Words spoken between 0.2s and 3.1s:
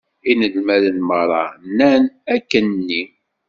Inelmaden meṛṛa nnan akken-nni.